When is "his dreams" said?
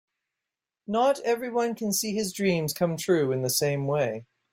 2.15-2.73